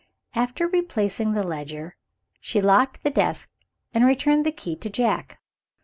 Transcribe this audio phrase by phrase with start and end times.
[0.33, 1.95] After replacing the ledger,
[2.39, 3.51] she locked the desk,
[3.93, 5.37] and returned the key to Jack.